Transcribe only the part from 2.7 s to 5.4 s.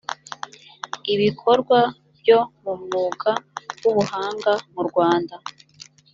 mwuga w ubuhanga mu rwanda